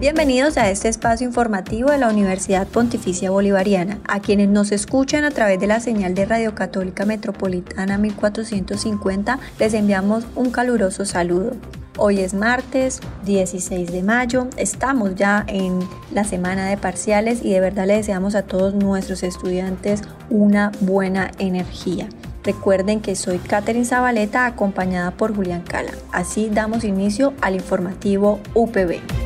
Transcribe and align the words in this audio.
Bienvenidos 0.00 0.56
a 0.56 0.70
este 0.70 0.88
espacio 0.88 1.26
informativo 1.26 1.90
de 1.90 1.98
la 1.98 2.08
Universidad 2.08 2.66
Pontificia 2.66 3.30
Bolivariana. 3.30 3.98
A 4.08 4.20
quienes 4.20 4.48
nos 4.48 4.72
escuchan 4.72 5.24
a 5.24 5.30
través 5.30 5.60
de 5.60 5.66
la 5.66 5.78
señal 5.78 6.14
de 6.14 6.24
Radio 6.24 6.54
Católica 6.54 7.04
Metropolitana 7.04 7.98
1450, 7.98 9.38
les 9.58 9.74
enviamos 9.74 10.24
un 10.36 10.52
caluroso 10.52 11.04
saludo. 11.04 11.52
Hoy 11.98 12.20
es 12.20 12.32
martes 12.32 13.00
16 13.26 13.92
de 13.92 14.02
mayo, 14.02 14.48
estamos 14.56 15.16
ya 15.16 15.44
en 15.46 15.80
la 16.14 16.24
semana 16.24 16.70
de 16.70 16.78
parciales 16.78 17.44
y 17.44 17.52
de 17.52 17.60
verdad 17.60 17.86
le 17.86 17.96
deseamos 17.96 18.34
a 18.34 18.44
todos 18.44 18.72
nuestros 18.72 19.22
estudiantes 19.22 20.00
una 20.30 20.72
buena 20.80 21.30
energía. 21.38 22.08
Recuerden 22.42 23.02
que 23.02 23.16
soy 23.16 23.36
Catherine 23.36 23.84
Zabaleta 23.84 24.46
acompañada 24.46 25.10
por 25.10 25.36
Julián 25.36 25.60
Cala. 25.60 25.92
Así 26.10 26.48
damos 26.48 26.84
inicio 26.84 27.34
al 27.42 27.54
informativo 27.54 28.40
UPB. 28.54 29.19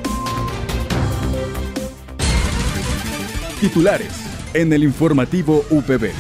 Titulares 3.65 4.13
en 4.53 4.71
el 4.75 4.85
informativo 4.85 5.65
UPB. 5.71 6.11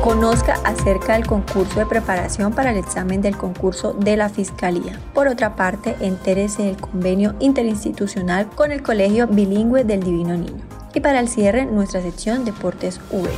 Conozca 0.00 0.60
acerca 0.62 1.14
del 1.14 1.26
concurso 1.26 1.80
de 1.80 1.86
preparación 1.86 2.52
para 2.52 2.70
el 2.70 2.76
examen 2.76 3.22
del 3.22 3.36
concurso 3.36 3.92
de 3.94 4.16
la 4.16 4.28
Fiscalía. 4.28 5.00
Por 5.14 5.26
otra 5.26 5.56
parte, 5.56 5.96
entérese 5.98 6.62
del 6.62 6.76
convenio 6.76 7.34
interinstitucional 7.40 8.48
con 8.50 8.70
el 8.70 8.82
Colegio 8.84 9.26
Bilingüe 9.26 9.82
del 9.82 10.04
Divino 10.04 10.36
Niño. 10.36 10.62
Y 10.94 11.00
para 11.00 11.18
el 11.18 11.28
cierre, 11.28 11.66
nuestra 11.66 12.02
sección 12.02 12.44
Deportes 12.44 13.00
V. 13.10 13.28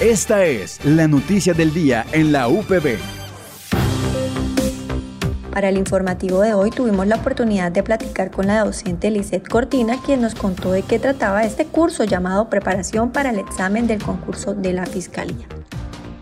Esta 0.00 0.44
es 0.44 0.84
la 0.84 1.06
noticia 1.06 1.54
del 1.54 1.72
día 1.72 2.04
en 2.10 2.32
la 2.32 2.48
UPB. 2.48 3.17
Para 5.58 5.70
el 5.70 5.76
informativo 5.76 6.42
de 6.42 6.54
hoy 6.54 6.70
tuvimos 6.70 7.08
la 7.08 7.16
oportunidad 7.16 7.72
de 7.72 7.82
platicar 7.82 8.30
con 8.30 8.46
la 8.46 8.64
docente 8.64 9.10
Lisette 9.10 9.48
Cortina, 9.48 10.00
quien 10.06 10.20
nos 10.20 10.36
contó 10.36 10.70
de 10.70 10.82
qué 10.82 11.00
trataba 11.00 11.42
este 11.42 11.66
curso 11.66 12.04
llamado 12.04 12.48
Preparación 12.48 13.10
para 13.10 13.30
el 13.30 13.40
examen 13.40 13.88
del 13.88 14.00
concurso 14.00 14.54
de 14.54 14.72
la 14.72 14.86
Fiscalía. 14.86 15.48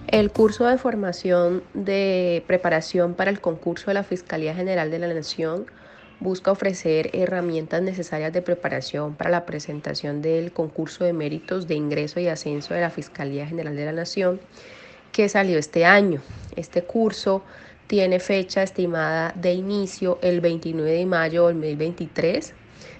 El 0.08 0.30
curso 0.30 0.64
de 0.64 0.78
formación 0.78 1.62
de 1.74 2.44
preparación 2.46 3.12
para 3.12 3.30
el 3.30 3.42
concurso 3.42 3.88
de 3.88 3.94
la 3.94 4.04
Fiscalía 4.04 4.54
General 4.54 4.90
de 4.90 5.00
la 5.00 5.12
Nación 5.12 5.66
busca 6.18 6.50
ofrecer 6.50 7.10
herramientas 7.12 7.82
necesarias 7.82 8.32
de 8.32 8.40
preparación 8.40 9.16
para 9.16 9.28
la 9.28 9.44
presentación 9.44 10.22
del 10.22 10.50
concurso 10.50 11.04
de 11.04 11.12
méritos 11.12 11.68
de 11.68 11.74
ingreso 11.74 12.20
y 12.20 12.28
ascenso 12.28 12.72
de 12.72 12.80
la 12.80 12.88
Fiscalía 12.88 13.46
General 13.46 13.76
de 13.76 13.84
la 13.84 13.92
Nación 13.92 14.40
que 15.12 15.28
salió 15.28 15.58
este 15.58 15.84
año. 15.84 16.22
Este 16.56 16.84
curso 16.84 17.42
tiene 17.86 18.18
fecha 18.18 18.62
estimada 18.62 19.32
de 19.36 19.52
inicio 19.52 20.18
el 20.22 20.40
29 20.40 20.90
de 20.90 21.06
mayo 21.06 21.46
del 21.46 21.60
2023. 21.60 22.54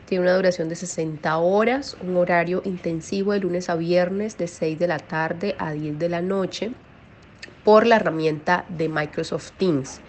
Tiene 0.07 0.23
una 0.23 0.37
duración 0.37 0.69
de 0.69 0.77
60 0.77 1.37
horas, 1.39 1.97
un 2.01 2.17
horario 2.17 2.63
intensivo 2.65 3.33
de 3.33 3.41
lunes 3.41 3.69
a 3.69 3.75
viernes 3.75 4.39
de 4.39 4.47
6 4.47 4.79
de 4.79 4.87
la 4.87 4.99
tarde 4.99 5.57
a 5.59 5.73
10 5.73 5.99
de 5.99 6.09
la 6.09 6.23
noche 6.23 6.71
por 7.65 7.85
la 7.85 7.97
herramienta 7.97 8.65
de 8.69 8.89
Microsoft 8.89 9.51
Teams. 9.59 10.01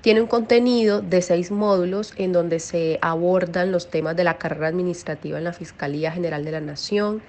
Tiene 0.00 0.20
un 0.20 0.28
contenido 0.28 1.00
de 1.00 1.22
seis 1.22 1.50
módulos 1.50 2.12
en 2.16 2.32
donde 2.32 2.60
se 2.60 2.98
abordan 3.00 3.72
los 3.72 3.90
temas 3.90 4.14
de 4.14 4.22
la 4.22 4.38
carrera 4.38 4.68
administrativa 4.68 5.38
en 5.38 5.44
la 5.44 5.52
Fiscalía 5.52 6.12
General 6.12 6.44
de 6.44 6.52
la 6.52 6.60
Nación, 6.60 7.22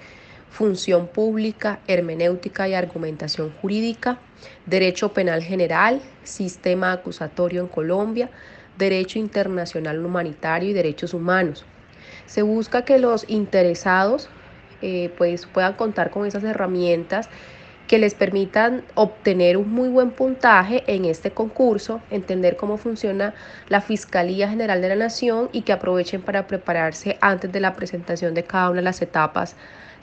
función 0.50 1.06
pública, 1.08 1.80
hermenéutica 1.86 2.68
y 2.68 2.74
argumentación 2.74 3.52
jurídica, 3.60 4.18
derecho 4.64 5.12
penal 5.12 5.42
general, 5.42 6.00
sistema 6.24 6.92
acusatorio 6.92 7.60
en 7.62 7.68
Colombia, 7.68 8.30
derecho 8.78 9.18
internacional 9.18 10.04
humanitario 10.04 10.70
y 10.70 10.72
derechos 10.72 11.14
humanos. 11.14 11.64
Se 12.26 12.42
busca 12.42 12.84
que 12.84 12.98
los 12.98 13.24
interesados 13.28 14.28
eh, 14.82 15.12
pues 15.16 15.46
puedan 15.46 15.74
contar 15.74 16.10
con 16.10 16.26
esas 16.26 16.44
herramientas 16.44 17.28
que 17.86 17.98
les 17.98 18.14
permitan 18.14 18.84
obtener 18.94 19.56
un 19.56 19.70
muy 19.70 19.88
buen 19.88 20.10
puntaje 20.10 20.82
en 20.86 21.04
este 21.04 21.30
concurso, 21.30 22.00
entender 22.10 22.56
cómo 22.56 22.78
funciona 22.78 23.34
la 23.68 23.80
Fiscalía 23.80 24.48
General 24.48 24.80
de 24.80 24.88
la 24.88 24.96
Nación 24.96 25.48
y 25.52 25.62
que 25.62 25.72
aprovechen 25.72 26.20
para 26.22 26.46
prepararse 26.46 27.16
antes 27.20 27.52
de 27.52 27.60
la 27.60 27.74
presentación 27.74 28.34
de 28.34 28.44
cada 28.44 28.70
una 28.70 28.80
de 28.80 28.84
las 28.84 29.02
etapas 29.02 29.56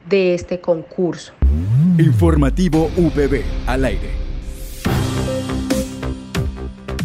de 0.10 0.34
este 0.34 0.60
concurso. 0.60 1.34
Informativo 1.98 2.90
UPB 2.98 3.44
al 3.68 3.86
aire. 3.86 4.10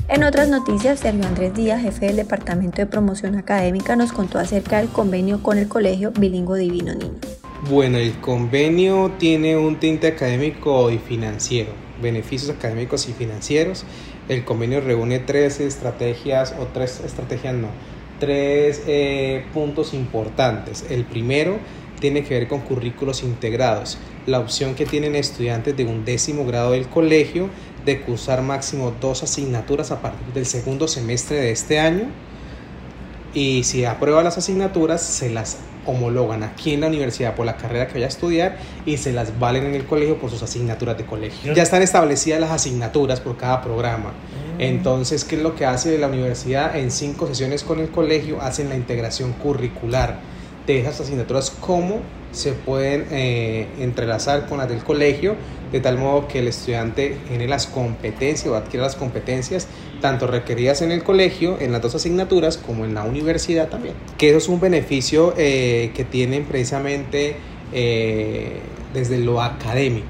En 0.09 0.25
otras 0.25 0.48
noticias, 0.48 1.00
Sergio 1.00 1.26
Andrés 1.26 1.54
Díaz, 1.54 1.82
jefe 1.82 2.06
del 2.06 2.16
Departamento 2.16 2.78
de 2.78 2.87
Promoción 2.87 3.37
Académica, 3.37 3.94
nos 3.94 4.12
contó 4.12 4.38
acerca 4.38 4.78
del 4.78 4.88
convenio 4.88 5.42
con 5.42 5.58
el 5.58 5.69
Colegio 5.69 6.12
Bilingüe 6.12 6.60
Divino 6.60 6.94
Niño. 6.94 7.19
Bueno, 7.69 7.98
el 7.98 8.19
convenio 8.20 9.12
tiene 9.19 9.56
un 9.56 9.76
tinte 9.76 10.06
académico 10.06 10.91
y 10.91 10.98
financiero, 10.98 11.72
beneficios 12.00 12.50
académicos 12.50 13.08
y 13.08 13.12
financieros. 13.12 13.84
El 14.28 14.44
convenio 14.44 14.81
reúne 14.81 15.19
tres 15.19 15.60
estrategias, 15.60 16.54
o 16.58 16.66
tres 16.66 17.00
estrategias 17.04 17.54
no, 17.54 17.69
tres 18.19 18.82
eh, 18.87 19.44
puntos 19.53 19.92
importantes. 19.92 20.87
El 20.88 21.04
primero 21.04 21.58
tiene 22.00 22.25
que 22.25 22.34
ver 22.34 22.48
con 22.48 22.60
currículos 22.60 23.22
integrados, 23.22 23.98
la 24.26 24.41
opción 24.41 24.75
que 24.75 24.86
tienen 24.86 25.14
estudiantes 25.14 25.76
de 25.76 25.84
un 25.84 26.04
décimo 26.04 26.47
grado 26.47 26.72
del 26.72 26.88
colegio 26.88 27.48
de 27.84 28.00
cursar 28.00 28.42
máximo 28.42 28.92
dos 29.00 29.22
asignaturas 29.22 29.91
a 29.91 30.03
partir 30.03 30.32
del 30.34 30.47
segundo 30.47 30.88
semestre 30.88 31.37
de 31.37 31.50
este 31.50 31.78
año 31.78 32.08
y 33.34 33.64
si 33.64 33.84
aprueba 33.84 34.22
las 34.22 34.38
asignaturas 34.38 35.03
se 35.03 35.31
las 35.31 35.58
homologan 35.87 36.42
aquí 36.42 36.75
en 36.75 36.82
la 36.82 36.88
universidad 36.88 37.34
por 37.34 37.47
la 37.47 37.56
carrera 37.56 37.87
que 37.87 37.94
vaya 37.94 38.06
a 38.06 38.08
estudiar 38.08 38.58
y 38.84 38.98
se 38.98 39.12
las 39.12 39.38
valen 39.38 39.64
en 39.64 39.75
el 39.75 39.87
colegio 39.87 40.19
por 40.19 40.31
sus 40.31 40.42
asignaturas 40.42 40.98
de 40.98 41.06
colegio. 41.06 41.54
Ya 41.54 41.62
están 41.62 41.82
establecidas 41.82 42.41
las 42.41 42.50
asignaturas 42.50 43.20
por 43.20 43.37
cada 43.37 43.62
programa. 43.62 44.10
Mm. 44.10 44.60
Entonces, 44.60 45.25
¿qué 45.25 45.37
es 45.37 45.42
lo 45.42 45.54
que 45.54 45.64
hace 45.64 45.97
la 45.98 46.08
universidad? 46.08 46.76
En 46.76 46.91
cinco 46.91 47.26
sesiones 47.26 47.62
con 47.62 47.81
el 47.81 47.88
colegio 47.88 48.41
hacen 48.42 48.69
la 48.69 48.76
integración 48.76 49.32
curricular 49.32 50.20
de 50.74 50.80
esas 50.80 51.00
asignaturas, 51.00 51.50
cómo 51.50 52.00
se 52.32 52.52
pueden 52.52 53.06
eh, 53.10 53.66
entrelazar 53.80 54.46
con 54.46 54.58
las 54.58 54.68
del 54.68 54.82
colegio, 54.82 55.34
de 55.72 55.80
tal 55.80 55.98
modo 55.98 56.28
que 56.28 56.40
el 56.40 56.48
estudiante 56.48 57.16
genere 57.28 57.48
las 57.48 57.66
competencias 57.66 58.46
o 58.48 58.56
adquiera 58.56 58.84
las 58.84 58.96
competencias 58.96 59.66
tanto 60.00 60.26
requeridas 60.26 60.82
en 60.82 60.92
el 60.92 61.02
colegio, 61.02 61.58
en 61.60 61.72
las 61.72 61.82
dos 61.82 61.94
asignaturas, 61.94 62.56
como 62.56 62.84
en 62.84 62.94
la 62.94 63.02
universidad 63.02 63.68
también. 63.68 63.94
Que 64.16 64.28
eso 64.28 64.38
es 64.38 64.48
un 64.48 64.60
beneficio 64.60 65.34
eh, 65.36 65.90
que 65.94 66.04
tienen 66.04 66.44
precisamente 66.44 67.36
eh, 67.72 68.60
desde 68.94 69.19
lo 69.19 69.43
académico. 69.43 70.06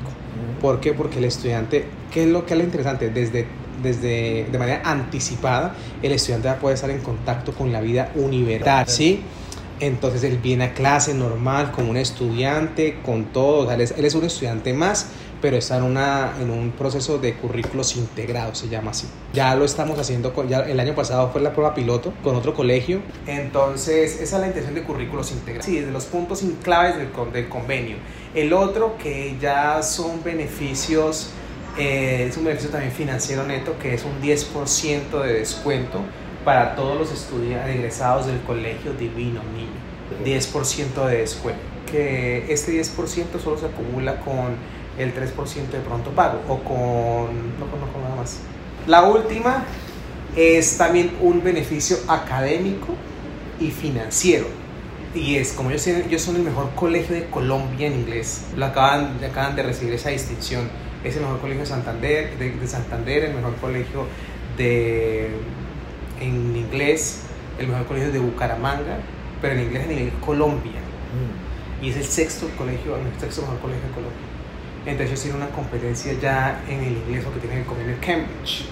¿Por 0.61 0.81
qué? 0.81 0.93
Porque 0.93 1.19
el 1.19 1.25
estudiante, 1.25 1.87
¿qué 2.13 2.25
es 2.25 2.29
lo 2.29 2.45
que 2.45 2.55
es 2.55 2.59
lo 2.59 2.65
interesante? 2.65 3.11
Desde 3.11 3.47
desde 3.83 4.47
de 4.51 4.59
manera 4.59 4.83
anticipada 4.85 5.73
el 6.03 6.11
estudiante 6.11 6.49
va 6.49 6.55
a 6.55 6.59
poder 6.59 6.75
estar 6.75 6.91
en 6.91 6.99
contacto 6.99 7.53
con 7.53 7.71
la 7.71 7.81
vida 7.81 8.11
universitaria, 8.17 8.93
¿sí? 8.93 9.23
Entonces 9.81 10.25
él 10.25 10.39
viene 10.39 10.65
a 10.65 10.75
clase 10.75 11.15
normal, 11.15 11.73
como 11.73 11.91
un 11.91 11.97
estudiante, 11.97 12.99
con 13.05 13.27
todo. 13.27 13.71
él, 13.71 13.81
es, 13.81 14.15
un 14.15 14.25
estudiante 14.25 14.73
más, 14.73 15.09
pero 15.41 15.57
está 15.57 15.77
en, 15.79 15.85
un 16.51 16.73
proceso 16.77 17.19
de 17.19 17.35
currículos 17.35 17.97
integrados, 17.97 18.59
se 18.59 18.69
llama 18.69 18.91
así. 18.91 19.07
Ya 19.33 19.55
lo 19.55 19.65
estamos 19.65 19.99
haciendo, 19.99 20.33
con, 20.33 20.49
ya 20.49 20.61
el 20.61 20.81
año 20.81 20.95
pasado 20.95 21.31
fue 21.31 21.41
la 21.41 21.53
prueba 21.53 21.75
piloto 21.75 22.13
con 22.23 22.35
otro 22.35 22.55
colegio. 22.55 23.01
Entonces, 23.27 24.21
esa 24.21 24.37
es 24.37 24.41
la 24.41 24.47
intención 24.49 24.75
de 24.75 24.83
currículos 24.83 25.31
integrados. 25.31 25.67
Sí, 25.67 25.81
de 25.81 25.91
los 25.91 26.07
puntos 26.07 26.43
claves 26.63 26.97
del, 26.97 27.11
del 27.33 27.49
convenio. 27.49 27.97
El 28.35 28.53
otro 28.53 28.97
que 28.99 29.37
ya 29.41 29.83
son 29.83 30.23
beneficios, 30.25 31.31
eh, 31.79 32.27
es 32.29 32.37
un 32.37 32.45
beneficio 32.45 32.71
también 32.71 32.93
financiero 32.93 33.45
neto, 33.45 33.77
que 33.81 33.95
es 33.95 34.05
un 34.05 34.21
10% 34.21 35.23
de 35.23 35.33
descuento 35.35 36.01
para 36.49 36.75
todos 36.75 36.99
los 36.99 37.13
estudiantes 37.13 37.77
egresados 37.77 38.25
del 38.25 38.41
Colegio 38.41 38.95
Divino 38.95 39.43
Niño. 39.55 39.69
10% 40.25 41.07
de 41.07 41.19
descuento. 41.19 41.61
que 41.85 42.51
este 42.51 42.73
10% 42.73 43.39
solo 43.39 43.59
se 43.59 43.67
acumula 43.67 44.19
con 44.21 44.57
el 44.97 45.15
3% 45.15 45.69
de 45.69 45.81
pronto 45.81 46.11
pago 46.13 46.41
o 46.49 46.59
con, 46.61 47.59
no 47.61 47.67
conozco 47.71 48.01
nada 48.03 48.17
más. 48.17 48.39
La 48.87 49.03
última 49.03 49.65
es 50.35 50.79
también 50.79 51.19
un 51.21 51.45
beneficio 51.45 51.99
académico 52.09 52.95
y 53.61 53.71
financiero. 53.71 54.47
Y 55.15 55.37
es, 55.37 55.53
como 55.53 55.69
ellos, 55.69 55.87
ellos 55.87 56.23
son 56.23 56.37
el 56.37 56.45
mejor 56.45 56.71
colegio 56.75 57.15
de 57.15 57.27
Colombia 57.27 57.89
en 57.89 57.93
inglés, 57.93 58.47
lo 58.57 58.65
acaban, 58.65 59.23
acaban 59.23 59.55
de 59.55 59.65
recibir 59.65 59.93
esa 59.93 60.09
distinción. 60.09 60.71
Es 61.05 61.15
el 61.15 61.25
mejor 61.25 61.41
colegio 61.41 61.61
de 61.61 61.67
Santander, 61.67 62.39
de, 62.39 62.67
Santander, 62.67 63.25
el 63.25 63.35
mejor 63.35 63.55
colegio 63.57 64.07
de, 64.57 65.29
en 66.21 66.57
inglés, 66.57 67.23
el 67.59 67.69
mejor 67.69 67.87
colegio 67.87 68.13
de 68.13 68.19
Bucaramanga, 68.19 68.99
pero 69.41 69.55
en 69.55 69.65
inglés 69.65 69.85
a 69.85 69.89
nivel 69.89 70.13
Colombia. 70.25 70.81
Mm. 70.81 71.85
Y 71.85 71.91
es 71.91 71.97
el 71.97 72.05
sexto 72.05 72.49
colegio, 72.57 72.97
el 72.97 73.21
sexto 73.21 73.43
mejor 73.43 73.59
colegio 73.61 73.89
de 73.89 73.95
Colombia. 73.95 74.29
Entonces 74.87 75.11
ellos 75.11 75.23
tienen 75.23 75.43
una 75.43 75.51
competencia 75.51 76.13
ya 76.15 76.63
en 76.69 76.81
el 76.81 76.93
inglés 76.97 77.25
porque 77.25 77.41
tienen 77.41 77.59
el 77.59 77.65
convenio 77.65 77.97
Cambridge. 78.01 78.65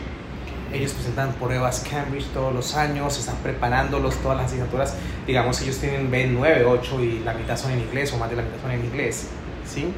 Ellos 0.72 0.93
presentan 0.93 1.32
pruebas 1.34 1.84
Cambridge 1.88 2.26
todos 2.32 2.52
los 2.54 2.75
años, 2.75 3.19
están 3.19 3.37
preparándolos 3.37 4.16
todas 4.16 4.37
las 4.37 4.46
asignaturas. 4.46 4.96
Digamos 5.26 5.58
que 5.58 5.64
ellos 5.64 5.78
tienen 5.78 6.10
B9, 6.10 6.64
8 6.66 7.04
y 7.04 7.20
la 7.20 7.34
mitad 7.34 7.56
son 7.56 7.72
en 7.72 7.81
inglés 7.81 8.12
o 8.12 8.19
más 8.19 8.31
de 8.31 8.37
la 8.37 8.42
mitad 8.42 8.60
son 8.60 8.70
en 8.72 8.84
inglés. 8.84 9.28
¿sí? 9.66 9.92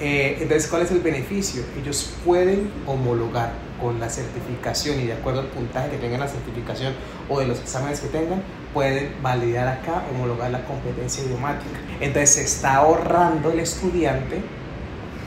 Eh, 0.00 0.38
entonces, 0.40 0.68
¿cuál 0.68 0.82
es 0.82 0.90
el 0.90 1.00
beneficio? 1.00 1.62
Ellos 1.80 2.12
pueden 2.24 2.70
homologar 2.86 3.52
con 3.80 3.98
la 4.00 4.08
certificación 4.08 5.00
y 5.00 5.06
de 5.06 5.14
acuerdo 5.14 5.40
al 5.40 5.46
puntaje 5.46 5.90
que 5.90 5.98
tengan 5.98 6.20
la 6.20 6.28
certificación 6.28 6.94
o 7.28 7.40
de 7.40 7.46
los 7.46 7.60
exámenes 7.60 8.00
que 8.00 8.08
tengan, 8.08 8.42
pueden 8.72 9.12
validar 9.22 9.68
acá, 9.68 10.04
homologar 10.14 10.50
la 10.50 10.64
competencia 10.64 11.24
idiomática. 11.24 11.78
Entonces, 12.00 12.30
se 12.30 12.42
está 12.42 12.76
ahorrando 12.76 13.50
el 13.50 13.60
estudiante 13.60 14.42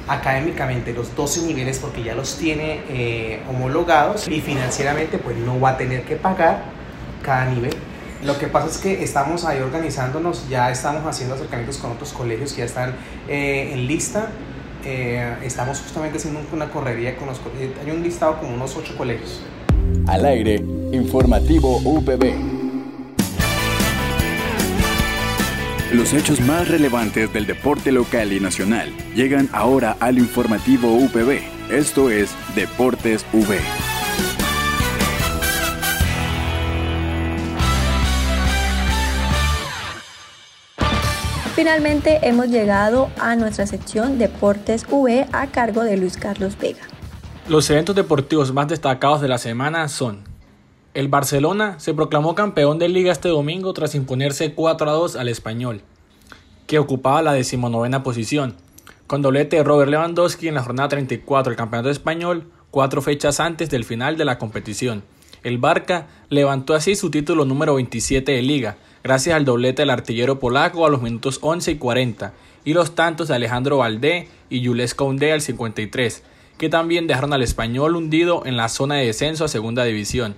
académicamente 0.10 0.92
los 0.92 1.16
12 1.16 1.44
niveles 1.44 1.77
porque 1.77 2.04
ya 2.04 2.16
los 2.16 2.36
tiene 2.36 2.81
eh, 2.89 3.44
homologados 3.48 4.27
y 4.27 4.42
financieramente 4.42 5.19
pues 5.19 5.38
no 5.38 5.60
va 5.60 5.71
a 5.71 5.77
tener 5.77 6.04
que 6.04 6.16
pagar 6.16 6.63
cada 7.24 7.45
nivel. 7.45 7.75
Lo 8.24 8.38
que 8.38 8.48
pasa 8.48 8.68
es 8.68 8.77
que 8.80 9.01
estamos 9.01 9.45
ahí 9.45 9.62
organizándonos, 9.62 10.50
ya 10.50 10.71
estamos 10.71 11.06
haciendo 11.06 11.36
acercamientos 11.36 11.77
con 11.77 11.92
otros 11.92 12.12
colegios 12.12 12.51
que 12.51 12.60
ya 12.60 12.66
están 12.66 12.95
eh, 13.30 13.71
en 13.74 13.88
lista. 13.88 14.30
Eh, 14.86 15.36
estamos 15.44 15.80
justamente 15.81 16.18
haciendo 16.18 16.40
una 16.54 16.70
correría 16.70 17.18
con 17.18 17.28
los 17.28 17.40
Hay 17.84 17.92
un 17.92 18.02
listado 18.02 18.40
con 18.40 18.52
unos 18.52 18.76
8 18.76 18.96
colegios. 18.98 19.42
Al 20.08 20.26
aire, 20.26 20.56
informativo 20.92 21.78
UPB. 21.84 22.60
Los 25.92 26.14
hechos 26.14 26.40
más 26.42 26.68
relevantes 26.68 27.34
del 27.34 27.48
deporte 27.48 27.92
local 27.92 28.31
y 28.31 28.40
nacional 28.40 28.94
llegan 29.16 29.50
ahora 29.52 29.98
al 30.00 30.20
informativo 30.20 30.94
UPB. 30.94 31.42
Esto 31.72 32.12
es 32.12 32.36
Deportes 32.56 33.26
V. 33.34 33.58
Finalmente 41.60 42.20
hemos 42.22 42.48
llegado 42.48 43.10
a 43.20 43.36
nuestra 43.36 43.68
sección 43.68 44.18
Deportes 44.18 44.86
V 44.90 45.28
a 45.34 45.48
cargo 45.48 45.84
de 45.84 45.98
Luis 45.98 46.16
Carlos 46.16 46.58
Vega. 46.58 46.80
Los 47.50 47.70
eventos 47.70 47.98
deportivos 47.98 48.54
más 48.54 48.70
destacados 48.70 49.20
de 49.20 49.28
la 49.28 49.38
semana 49.38 49.90
son 49.90 50.24
el 50.94 51.10
Barcelona 51.10 51.78
se 51.78 51.94
proclamó 51.94 52.34
campeón 52.34 52.80
de 52.80 52.88
liga 52.88 53.12
este 53.12 53.28
domingo 53.28 53.74
tras 53.74 53.94
imponerse 53.94 54.54
4 54.54 54.90
a 54.90 54.94
2 54.94 55.18
al 55.18 55.28
español, 55.28 55.82
que 56.66 56.80
ocupaba 56.80 57.22
la 57.22 57.34
decimonovena 57.34 58.04
posición, 58.04 58.56
con 59.06 59.22
doblete 59.22 59.58
de 59.58 59.64
Robert 59.66 59.92
Lewandowski 59.92 60.48
en 60.48 60.56
la 60.56 60.64
jornada 60.64 60.88
34 60.88 61.50
del 61.50 61.58
campeonato 61.58 61.90
español, 61.90 62.50
cuatro 62.72 63.02
fechas 63.02 63.42
antes 63.42 63.70
del 63.70 63.84
final 63.84 64.16
de 64.16 64.24
la 64.24 64.38
competición. 64.38 65.04
El 65.44 65.58
Barca 65.58 66.08
levantó 66.30 66.74
así 66.74 66.96
su 66.96 67.12
título 67.12 67.44
número 67.44 67.76
27 67.76 68.32
de 68.32 68.42
liga, 68.44 68.78
gracias 69.04 69.36
al 69.36 69.46
doblete 69.46 69.81
del 69.81 69.90
artillero 69.90 70.40
polaco 70.40 70.86
a 70.86 70.90
los 70.90 71.01
minutos 71.01 71.40
11 71.42 71.72
y 71.72 71.78
40, 71.78 72.34
y 72.66 72.74
los 72.74 72.96
tantos 72.96 73.28
de 73.28 73.36
Alejandro 73.36 73.78
Valdé 73.78 74.28
y 74.50 74.66
Jules 74.66 74.96
Koundé 74.96 75.31
al 75.31 75.42
53, 75.42 76.24
que 76.57 76.69
también 76.69 77.07
dejaron 77.07 77.34
al 77.34 77.44
español 77.44 77.96
hundido 77.96 78.46
en 78.46 78.57
la 78.57 78.69
zona 78.69 78.96
de 78.96 79.06
descenso 79.06 79.46
a 79.46 79.48
segunda 79.48 79.84
división 79.84 80.36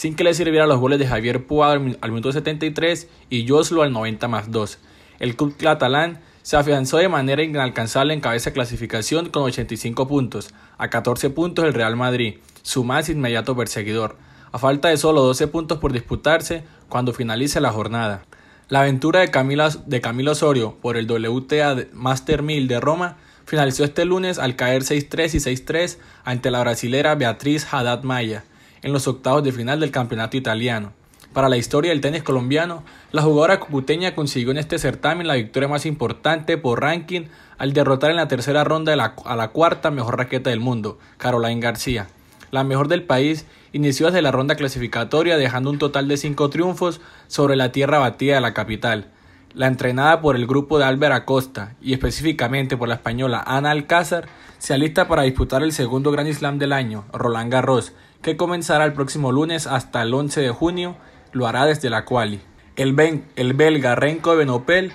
sin 0.00 0.16
que 0.16 0.24
le 0.24 0.32
sirviera 0.32 0.66
los 0.66 0.80
goles 0.80 0.98
de 0.98 1.06
Javier 1.06 1.44
Puado 1.44 1.72
al 1.72 2.10
minuto 2.10 2.32
73 2.32 3.06
y 3.28 3.46
Joslo 3.46 3.82
al 3.82 3.92
90 3.92 4.28
más 4.28 4.50
2. 4.50 4.78
El 5.18 5.36
club 5.36 5.54
catalán 5.58 6.20
se 6.40 6.56
afianzó 6.56 6.96
de 6.96 7.10
manera 7.10 7.42
inalcanzable 7.42 8.14
en 8.14 8.22
cabeza 8.22 8.48
de 8.48 8.54
clasificación 8.54 9.28
con 9.28 9.42
85 9.42 10.08
puntos, 10.08 10.54
a 10.78 10.88
14 10.88 11.28
puntos 11.28 11.66
el 11.66 11.74
Real 11.74 11.96
Madrid, 11.96 12.36
su 12.62 12.82
más 12.82 13.10
inmediato 13.10 13.54
perseguidor, 13.54 14.16
a 14.52 14.58
falta 14.58 14.88
de 14.88 14.96
solo 14.96 15.22
12 15.22 15.48
puntos 15.48 15.78
por 15.78 15.92
disputarse 15.92 16.64
cuando 16.88 17.12
finalice 17.12 17.60
la 17.60 17.72
jornada. 17.72 18.24
La 18.68 18.82
aventura 18.82 19.20
de 19.20 19.30
Camilo, 19.30 20.32
Osorio 20.32 20.76
por 20.80 20.96
el 20.96 21.10
WTA 21.10 21.76
Master 21.92 22.42
1000 22.42 22.68
de 22.68 22.80
Roma 22.80 23.16
finalizó 23.44 23.82
este 23.84 24.04
lunes 24.04 24.38
al 24.38 24.54
caer 24.54 24.82
6-3 24.82 25.34
y 25.34 25.38
6-3 25.38 25.98
ante 26.24 26.50
la 26.50 26.60
brasilera 26.60 27.16
Beatriz 27.16 27.66
Haddad 27.72 28.04
Maya, 28.04 28.44
en 28.82 28.92
los 28.92 29.08
octavos 29.08 29.42
de 29.42 29.50
final 29.50 29.80
del 29.80 29.90
campeonato 29.90 30.36
italiano. 30.36 30.92
Para 31.32 31.48
la 31.48 31.56
historia 31.56 31.90
del 31.90 32.00
tenis 32.00 32.22
colombiano, 32.22 32.84
la 33.12 33.22
jugadora 33.22 33.60
cucuteña 33.60 34.14
consiguió 34.14 34.50
en 34.50 34.58
este 34.58 34.78
certamen 34.78 35.26
la 35.26 35.34
victoria 35.34 35.68
más 35.68 35.86
importante 35.86 36.58
por 36.58 36.80
ranking 36.80 37.22
al 37.58 37.72
derrotar 37.72 38.10
en 38.10 38.16
la 38.16 38.28
tercera 38.28 38.64
ronda 38.64 38.92
a 38.92 39.36
la 39.36 39.48
cuarta 39.48 39.90
mejor 39.90 40.18
raqueta 40.18 40.50
del 40.50 40.60
mundo, 40.60 40.98
Caroline 41.18 41.60
García. 41.60 42.08
La 42.50 42.64
mejor 42.64 42.88
del 42.88 43.04
país 43.04 43.46
inició 43.72 44.06
desde 44.06 44.22
la 44.22 44.32
ronda 44.32 44.56
clasificatoria 44.56 45.36
dejando 45.36 45.70
un 45.70 45.78
total 45.78 46.08
de 46.08 46.16
cinco 46.16 46.50
triunfos 46.50 47.00
sobre 47.28 47.56
la 47.56 47.72
tierra 47.72 47.98
batida 47.98 48.34
de 48.34 48.40
la 48.40 48.54
capital. 48.54 49.06
La 49.54 49.66
entrenada 49.66 50.20
por 50.20 50.36
el 50.36 50.46
grupo 50.46 50.78
de 50.78 50.84
Albert 50.84 51.14
Acosta 51.14 51.74
y 51.80 51.92
específicamente 51.92 52.76
por 52.76 52.88
la 52.88 52.94
española 52.94 53.42
Ana 53.46 53.70
Alcázar 53.70 54.28
se 54.58 54.74
alista 54.74 55.08
para 55.08 55.22
disputar 55.22 55.62
el 55.62 55.72
segundo 55.72 56.10
Grand 56.12 56.32
Slam 56.32 56.58
del 56.58 56.72
año, 56.72 57.04
Roland 57.12 57.52
Garros, 57.52 57.92
que 58.22 58.36
comenzará 58.36 58.84
el 58.84 58.92
próximo 58.92 59.32
lunes 59.32 59.66
hasta 59.66 60.02
el 60.02 60.12
11 60.12 60.40
de 60.40 60.50
junio, 60.50 60.96
lo 61.32 61.46
hará 61.46 61.66
desde 61.66 61.90
la 61.90 62.04
quali. 62.04 62.40
El, 62.76 63.24
el 63.36 63.54
belga 63.54 63.94
Renko 63.94 64.36
Benopel, 64.36 64.92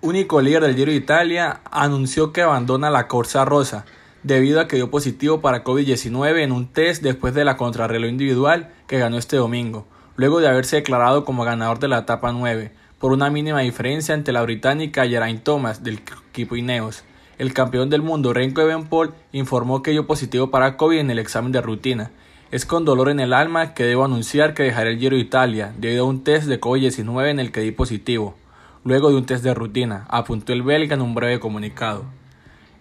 único 0.00 0.40
líder 0.40 0.62
del 0.62 0.76
Giro 0.76 0.90
de 0.90 0.96
Italia, 0.96 1.60
anunció 1.70 2.32
que 2.32 2.42
abandona 2.42 2.90
la 2.90 3.08
Corsa 3.08 3.44
Rosa 3.44 3.84
debido 4.22 4.60
a 4.60 4.68
que 4.68 4.76
dio 4.76 4.90
positivo 4.90 5.40
para 5.40 5.64
COVID-19 5.64 6.42
en 6.42 6.52
un 6.52 6.68
test 6.68 7.02
después 7.02 7.34
de 7.34 7.44
la 7.44 7.56
contrarreloj 7.56 8.10
individual 8.10 8.72
que 8.86 8.98
ganó 8.98 9.18
este 9.18 9.36
domingo, 9.36 9.86
luego 10.16 10.40
de 10.40 10.48
haberse 10.48 10.76
declarado 10.76 11.24
como 11.24 11.44
ganador 11.44 11.78
de 11.78 11.88
la 11.88 11.98
etapa 11.98 12.32
9, 12.32 12.72
por 12.98 13.12
una 13.12 13.30
mínima 13.30 13.60
diferencia 13.60 14.14
ante 14.14 14.32
la 14.32 14.42
británica 14.42 15.06
Geraint 15.06 15.42
Thomas 15.42 15.82
del 15.82 16.00
equipo 16.30 16.56
Ineos. 16.56 17.04
El 17.38 17.52
campeón 17.52 17.90
del 17.90 18.02
mundo 18.02 18.32
Renko 18.32 18.60
Evenpol 18.60 19.14
informó 19.32 19.82
que 19.82 19.90
dio 19.90 20.06
positivo 20.06 20.50
para 20.50 20.76
COVID 20.76 20.98
en 20.98 21.10
el 21.10 21.18
examen 21.18 21.50
de 21.50 21.60
rutina, 21.60 22.12
es 22.52 22.66
con 22.66 22.84
dolor 22.84 23.08
en 23.08 23.18
el 23.18 23.32
alma 23.32 23.72
que 23.72 23.84
debo 23.84 24.04
anunciar 24.04 24.52
que 24.52 24.62
dejaré 24.62 24.90
el 24.90 24.98
Giro 24.98 25.16
de 25.16 25.22
Italia 25.22 25.72
debido 25.78 26.04
a 26.04 26.08
un 26.08 26.22
test 26.22 26.46
de 26.46 26.60
COVID-19 26.60 27.30
en 27.30 27.40
el 27.40 27.50
que 27.50 27.62
di 27.62 27.72
positivo, 27.72 28.36
luego 28.84 29.08
de 29.08 29.16
un 29.16 29.24
test 29.24 29.42
de 29.42 29.54
rutina, 29.54 30.04
apuntó 30.10 30.52
el 30.52 30.62
belga 30.62 30.94
en 30.94 31.00
un 31.00 31.14
breve 31.14 31.40
comunicado. 31.40 32.04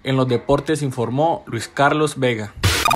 En 0.03 0.17
los 0.17 0.27
deportes 0.27 0.81
informó 0.81 1.43
Luis 1.45 1.67
Carlos 1.67 2.17
Vega. 2.17 2.53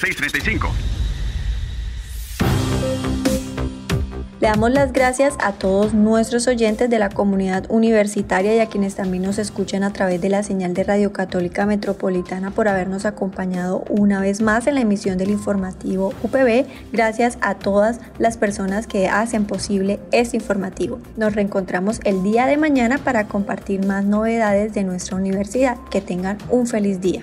635. 0.00 0.72
Le 4.40 4.48
damos 4.48 4.70
las 4.70 4.94
gracias 4.94 5.34
a 5.38 5.52
todos 5.52 5.92
nuestros 5.92 6.46
oyentes 6.46 6.88
de 6.88 6.98
la 6.98 7.10
comunidad 7.10 7.66
universitaria 7.68 8.56
y 8.56 8.60
a 8.60 8.66
quienes 8.66 8.94
también 8.94 9.22
nos 9.22 9.38
escuchan 9.38 9.82
a 9.82 9.92
través 9.92 10.22
de 10.22 10.30
la 10.30 10.42
señal 10.42 10.72
de 10.72 10.82
Radio 10.82 11.12
Católica 11.12 11.66
Metropolitana 11.66 12.50
por 12.50 12.66
habernos 12.66 13.04
acompañado 13.04 13.84
una 13.90 14.18
vez 14.18 14.40
más 14.40 14.66
en 14.66 14.76
la 14.76 14.80
emisión 14.80 15.18
del 15.18 15.28
informativo 15.28 16.14
UPB. 16.22 16.64
Gracias 16.90 17.36
a 17.42 17.56
todas 17.56 18.00
las 18.18 18.38
personas 18.38 18.86
que 18.86 19.08
hacen 19.08 19.44
posible 19.44 20.00
este 20.10 20.38
informativo. 20.38 21.00
Nos 21.18 21.34
reencontramos 21.34 22.00
el 22.04 22.22
día 22.22 22.46
de 22.46 22.56
mañana 22.56 22.96
para 22.96 23.28
compartir 23.28 23.84
más 23.84 24.06
novedades 24.06 24.72
de 24.72 24.84
nuestra 24.84 25.16
universidad. 25.16 25.76
Que 25.90 26.00
tengan 26.00 26.38
un 26.48 26.66
feliz 26.66 27.02
día. 27.02 27.22